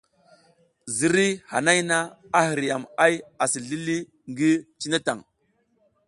Ziriy 0.95 1.33
hanay 1.51 1.79
na, 1.89 1.97
a 2.37 2.39
hiriyam 2.47 2.83
ay 3.05 3.13
asi 3.43 3.59
zlili 3.65 3.97
ngi 4.31 4.51
cine 4.79 4.99
tan. 5.05 5.19